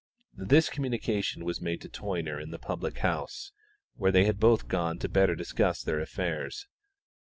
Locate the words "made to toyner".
1.61-2.41